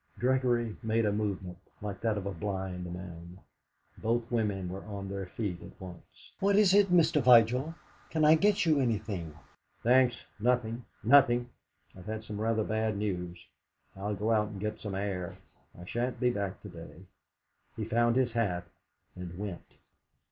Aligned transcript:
Gregory 0.17 0.75
made 0.81 1.05
a 1.05 1.11
movement 1.11 1.59
like 1.79 2.01
that 2.01 2.17
of 2.17 2.25
a 2.25 2.31
blind 2.31 2.91
man. 2.91 3.37
Both 3.99 4.31
women 4.31 4.67
were 4.67 4.83
on 4.85 5.07
their 5.09 5.27
feet 5.27 5.61
at 5.61 5.79
once. 5.79 6.31
"What 6.39 6.55
is 6.55 6.73
it, 6.73 6.87
Mr. 6.91 7.21
Vigil? 7.21 7.75
Can 8.09 8.25
I 8.25 8.33
get 8.33 8.65
you 8.65 8.79
anything?" 8.79 9.35
"Thanks; 9.83 10.15
nothing, 10.39 10.85
nothing. 11.03 11.51
I've 11.95 12.07
had 12.07 12.23
some 12.23 12.41
rather 12.41 12.63
bad 12.63 12.97
news. 12.97 13.45
I'll 13.95 14.15
go 14.15 14.31
out 14.31 14.47
and 14.47 14.59
get 14.59 14.79
some 14.79 14.95
air. 14.95 15.37
I 15.79 15.85
shan't 15.85 16.19
be 16.19 16.31
back 16.31 16.63
to 16.63 16.69
day." 16.69 17.05
He 17.75 17.85
found 17.85 18.15
his 18.15 18.31
hat 18.31 18.63
and 19.15 19.37
went. 19.37 19.75